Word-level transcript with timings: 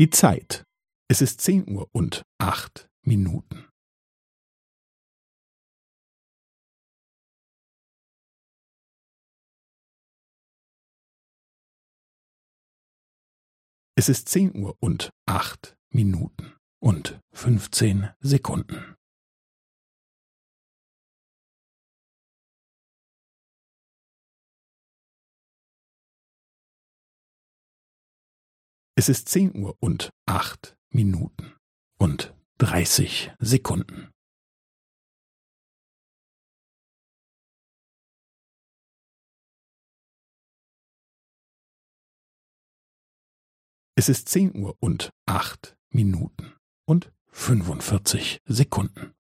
Die 0.00 0.08
Zeit. 0.08 0.64
Es 1.10 1.20
ist 1.20 1.42
zehn 1.42 1.68
Uhr 1.68 1.86
und 1.92 2.22
acht 2.38 2.88
Minuten. 3.02 3.68
Es 13.94 14.08
ist 14.08 14.30
zehn 14.30 14.56
Uhr 14.56 14.74
und 14.80 15.10
acht 15.28 15.76
Minuten 15.90 16.56
und 16.82 17.20
fünfzehn 17.34 18.08
Sekunden. 18.20 18.96
Es 29.00 29.08
ist 29.08 29.30
zehn 29.30 29.56
Uhr 29.56 29.78
und 29.80 30.10
acht 30.26 30.76
Minuten 30.90 31.56
und 31.98 32.34
dreißig 32.58 33.32
Sekunden. 33.38 34.10
Es 43.94 44.10
ist 44.10 44.28
zehn 44.28 44.54
Uhr 44.54 44.76
und 44.80 45.08
acht 45.24 45.78
Minuten 45.88 46.52
und 46.86 47.10
fünfundvierzig 47.30 48.42
Sekunden. 48.44 49.14